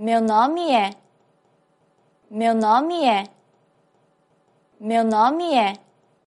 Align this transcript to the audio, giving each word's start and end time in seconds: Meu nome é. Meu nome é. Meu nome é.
Meu 0.00 0.20
nome 0.20 0.70
é. 0.70 0.90
Meu 2.30 2.54
nome 2.54 3.04
é. 3.04 3.24
Meu 4.78 5.02
nome 5.02 5.56
é. 5.56 5.72